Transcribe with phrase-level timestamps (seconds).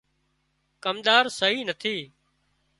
[0.83, 1.97] ڪمۮار سئي نٿي